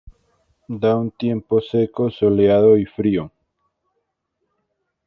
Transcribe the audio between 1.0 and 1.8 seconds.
tiempo